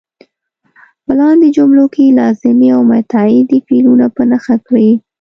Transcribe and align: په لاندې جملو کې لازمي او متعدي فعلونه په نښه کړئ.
په 1.03 1.11
لاندې 1.19 1.47
جملو 1.57 1.85
کې 1.93 2.15
لازمي 2.19 2.69
او 2.75 2.81
متعدي 2.91 3.59
فعلونه 3.67 4.05
په 4.15 4.21
نښه 4.29 4.55
کړئ. 4.67 4.89